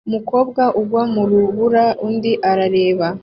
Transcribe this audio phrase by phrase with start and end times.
[0.09, 3.07] Umukobwa ugwa mu rubura undi arareba